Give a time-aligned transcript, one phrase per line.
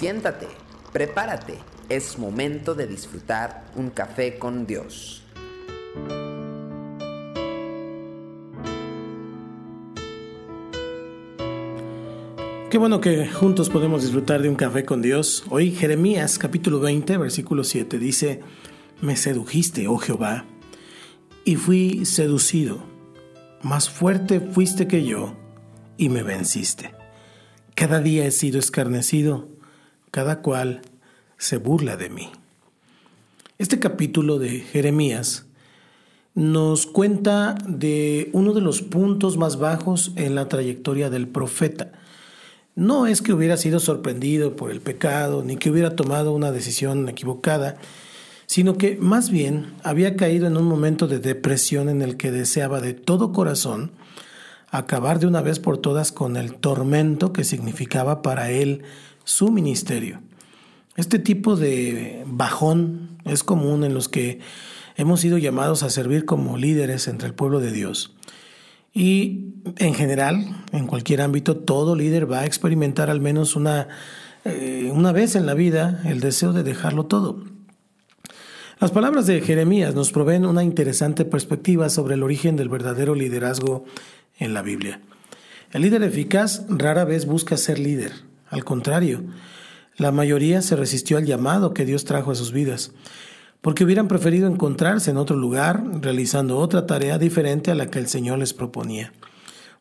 [0.00, 0.48] Siéntate,
[0.94, 1.58] prepárate,
[1.90, 5.22] es momento de disfrutar un café con Dios.
[12.70, 15.44] Qué bueno que juntos podemos disfrutar de un café con Dios.
[15.50, 18.40] Hoy Jeremías capítulo 20, versículo 7 dice,
[19.02, 20.46] Me sedujiste, oh Jehová,
[21.44, 22.82] y fui seducido.
[23.62, 25.36] Más fuerte fuiste que yo
[25.98, 26.94] y me venciste.
[27.74, 29.49] Cada día he sido escarnecido,
[30.10, 30.82] cada cual
[31.38, 32.30] se burla de mí.
[33.58, 35.46] Este capítulo de Jeremías
[36.34, 41.92] nos cuenta de uno de los puntos más bajos en la trayectoria del profeta.
[42.74, 47.08] No es que hubiera sido sorprendido por el pecado, ni que hubiera tomado una decisión
[47.08, 47.76] equivocada,
[48.46, 52.80] sino que más bien había caído en un momento de depresión en el que deseaba
[52.80, 53.90] de todo corazón
[54.70, 58.82] acabar de una vez por todas con el tormento que significaba para él
[59.24, 60.20] su ministerio.
[60.96, 64.40] Este tipo de bajón es común en los que
[64.96, 68.14] hemos sido llamados a servir como líderes entre el pueblo de Dios.
[68.92, 73.88] Y en general, en cualquier ámbito, todo líder va a experimentar al menos una,
[74.44, 77.44] eh, una vez en la vida el deseo de dejarlo todo.
[78.80, 83.84] Las palabras de Jeremías nos proveen una interesante perspectiva sobre el origen del verdadero liderazgo
[84.38, 85.00] en la Biblia.
[85.72, 88.12] El líder eficaz rara vez busca ser líder,
[88.50, 89.24] al contrario,
[89.96, 92.92] la mayoría se resistió al llamado que Dios trajo a sus vidas
[93.60, 98.08] porque hubieran preferido encontrarse en otro lugar, realizando otra tarea diferente a la que el
[98.08, 99.12] Señor les proponía.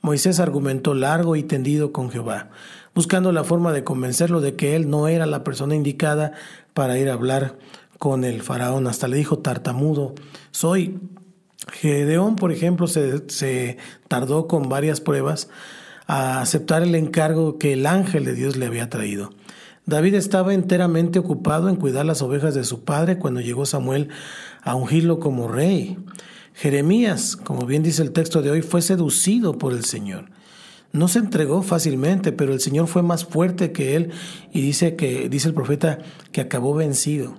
[0.00, 2.48] Moisés argumentó largo y tendido con Jehová,
[2.94, 6.32] buscando la forma de convencerlo de que él no era la persona indicada
[6.74, 7.58] para ir a hablar
[7.98, 8.86] con el faraón.
[8.86, 10.14] Hasta le dijo tartamudo,
[10.50, 10.98] soy.
[11.72, 15.48] Gedeón, por ejemplo, se, se tardó con varias pruebas
[16.06, 19.30] a aceptar el encargo que el ángel de Dios le había traído.
[19.86, 24.08] David estaba enteramente ocupado en cuidar las ovejas de su padre cuando llegó Samuel
[24.62, 25.96] a ungirlo como rey.
[26.54, 30.30] Jeremías, como bien dice el texto de hoy, fue seducido por el Señor.
[30.92, 34.10] No se entregó fácilmente, pero el Señor fue más fuerte que él
[34.52, 35.98] y dice que dice el profeta
[36.32, 37.38] que acabó vencido.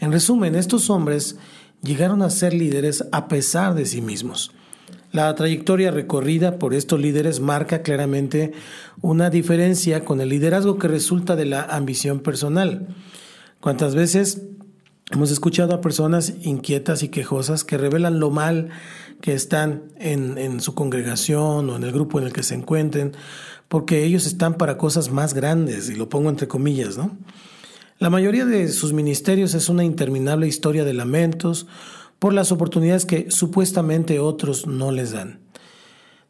[0.00, 1.36] En resumen, estos hombres
[1.82, 4.52] llegaron a ser líderes a pesar de sí mismos.
[5.12, 8.52] La trayectoria recorrida por estos líderes marca claramente
[9.00, 12.88] una diferencia con el liderazgo que resulta de la ambición personal.
[13.60, 14.42] ¿Cuántas veces
[15.10, 18.70] hemos escuchado a personas inquietas y quejosas que revelan lo mal
[19.20, 23.12] que están en, su congregación o en el grupo en el que se encuentren,
[23.68, 27.16] porque ellos están para cosas más grandes, y lo pongo entre comillas, ¿no?
[27.98, 31.66] La mayoría de sus ministerios es una interminable historia de lamentos,
[32.18, 35.40] por las oportunidades que supuestamente otros no les dan.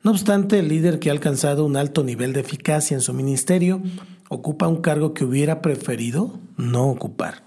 [0.02, 3.82] No obstante, el líder que ha alcanzado un alto nivel de eficacia en su ministerio
[4.28, 7.42] ocupa un cargo que hubiera preferido no ocupar.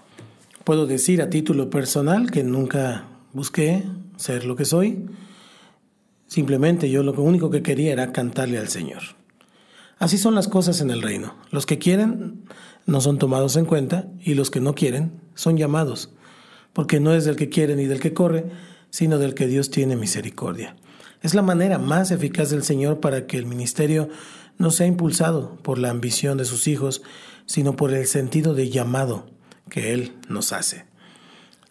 [0.64, 3.84] Puedo decir a título personal que nunca busqué
[4.16, 5.06] ser lo que soy.
[6.26, 9.02] Simplemente yo lo único que quería era cantarle al Señor.
[9.98, 11.34] Así son las cosas en el reino.
[11.50, 12.44] Los que quieren
[12.86, 16.10] no son tomados en cuenta y los que no quieren son llamados
[16.72, 18.46] porque no es del que quiere ni del que corre,
[18.90, 20.76] sino del que Dios tiene misericordia.
[21.22, 24.08] Es la manera más eficaz del Señor para que el ministerio
[24.58, 27.02] no sea impulsado por la ambición de sus hijos,
[27.46, 29.26] sino por el sentido de llamado
[29.68, 30.84] que Él nos hace.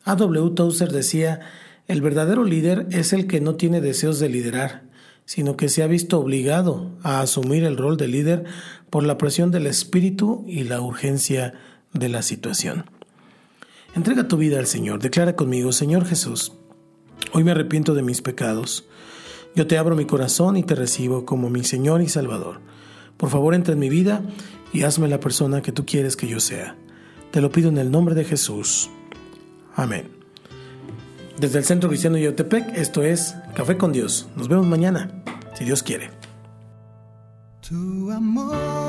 [0.05, 0.15] A.
[0.15, 0.51] W.
[0.55, 1.41] Tozer decía,
[1.87, 4.83] el verdadero líder es el que no tiene deseos de liderar,
[5.25, 8.45] sino que se ha visto obligado a asumir el rol de líder
[8.89, 11.53] por la presión del espíritu y la urgencia
[11.93, 12.85] de la situación.
[13.95, 14.99] Entrega tu vida al Señor.
[15.01, 16.53] Declara conmigo, Señor Jesús,
[17.33, 18.87] hoy me arrepiento de mis pecados.
[19.55, 22.61] Yo te abro mi corazón y te recibo como mi Señor y Salvador.
[23.17, 24.21] Por favor, entra en mi vida
[24.71, 26.77] y hazme la persona que tú quieres que yo sea.
[27.31, 28.89] Te lo pido en el nombre de Jesús.
[29.75, 30.09] Amén.
[31.39, 34.27] Desde el Centro Cristiano Yotepec, esto es Café con Dios.
[34.35, 35.23] Nos vemos mañana,
[35.55, 36.11] si Dios quiere.
[37.67, 38.88] Tu amor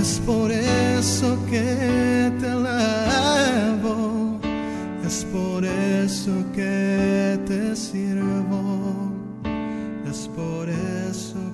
[0.00, 4.40] Es por eso que te lavo,
[5.06, 9.12] es por eso que te sirvo,
[10.10, 11.49] es por eso